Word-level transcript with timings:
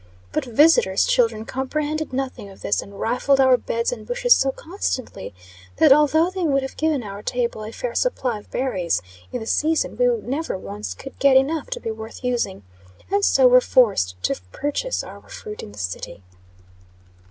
But, 0.31 0.45
visitors' 0.45 1.05
children 1.05 1.45
comprehended 1.45 2.11
nothing 2.11 2.49
of 2.49 2.61
this, 2.61 2.81
and 2.81 2.99
rifled 2.99 3.39
our 3.39 3.55
beds 3.55 3.91
and 3.91 4.03
bushes 4.03 4.33
so 4.33 4.49
constantly, 4.51 5.31
that, 5.75 5.91
although 5.91 6.31
they 6.31 6.41
would 6.41 6.63
have 6.63 6.75
given 6.75 7.03
our 7.03 7.21
table 7.21 7.63
a 7.63 7.71
fair 7.71 7.93
supply 7.93 8.39
of 8.39 8.49
berries, 8.49 9.03
in 9.31 9.39
the 9.41 9.45
season, 9.45 9.95
we 9.95 10.07
never 10.27 10.57
once 10.57 10.95
could 10.95 11.19
get 11.19 11.37
enough 11.37 11.69
to 11.69 11.79
be 11.79 11.91
worth 11.91 12.23
using, 12.23 12.63
and 13.11 13.23
so 13.23 13.47
were 13.47 13.61
forced 13.61 14.15
to 14.23 14.41
purchase 14.51 15.03
our 15.03 15.21
fruit 15.29 15.61
in 15.61 15.71
the 15.71 15.77
city. 15.77 16.23